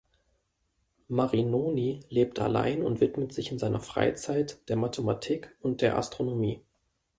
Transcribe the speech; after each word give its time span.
Marinoni 1.09 1.99
lebt 2.09 2.39
allein 2.39 2.81
und 2.81 3.01
widmet 3.01 3.33
sich 3.33 3.51
in 3.51 3.59
seiner 3.59 3.79
Freizeit 3.81 4.67
der 4.67 4.75
Mathematik 4.75 5.55
und 5.61 5.81
der 5.81 5.95
Astronomie. 5.95 6.63